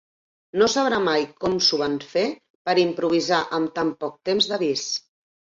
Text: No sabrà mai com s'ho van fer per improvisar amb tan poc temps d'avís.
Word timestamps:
No 0.59 0.69
sabrà 0.75 1.01
mai 1.07 1.25
com 1.43 1.57
s'ho 1.65 1.79
van 1.81 1.97
fer 2.15 2.23
per 2.71 2.75
improvisar 2.85 3.43
amb 3.59 3.71
tan 3.79 3.93
poc 4.07 4.19
temps 4.33 4.51
d'avís. 4.55 4.89